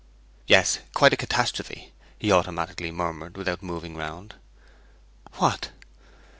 'Yes, 0.47 0.79
quite 0.95 1.13
a 1.13 1.15
catastrophe!' 1.15 1.91
he 2.17 2.31
automatically 2.31 2.89
murmured, 2.89 3.37
without 3.37 3.61
moving 3.61 3.95
round. 3.95 4.33
'What?' 5.33 5.69